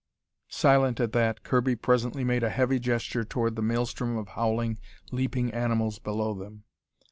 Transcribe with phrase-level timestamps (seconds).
[0.49, 4.79] Silent at that, Kirby presently made a heavy gesture toward the maelstrom of howling,
[5.11, 6.63] leaping animals below them.